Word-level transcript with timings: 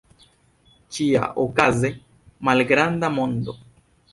Ĉiaokaze, 0.95 1.91
malgranda 2.51 3.13
mondo. 3.19 3.59